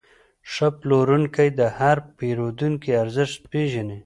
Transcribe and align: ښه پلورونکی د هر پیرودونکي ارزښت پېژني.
ښه 0.51 0.67
پلورونکی 0.79 1.49
د 1.59 1.61
هر 1.77 1.97
پیرودونکي 2.17 2.91
ارزښت 3.03 3.41
پېژني. 3.51 3.97